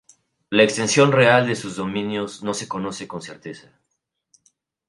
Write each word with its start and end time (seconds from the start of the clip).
La 0.49 0.63
extensión 0.63 1.11
real 1.11 1.45
de 1.45 1.55
sus 1.55 1.75
dominios 1.75 2.41
no 2.41 2.55
se 2.55 2.67
conoce 2.67 3.07
con 3.07 3.21
certeza. 3.21 3.71